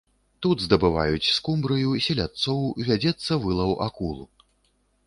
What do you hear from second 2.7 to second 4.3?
вядзецца вылаў акул.